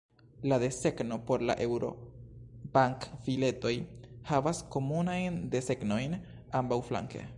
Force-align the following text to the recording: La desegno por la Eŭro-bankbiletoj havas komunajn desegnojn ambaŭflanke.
La 0.51 0.57
desegno 0.61 1.17
por 1.27 1.43
la 1.49 1.55
Eŭro-bankbiletoj 1.65 3.75
havas 4.31 4.63
komunajn 4.77 5.39
desegnojn 5.57 6.17
ambaŭflanke. 6.63 7.27